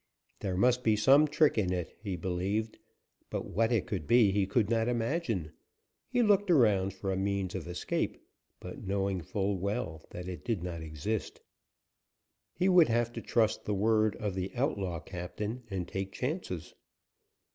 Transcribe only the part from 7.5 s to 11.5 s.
of escape, but knowing full well that it did not exist.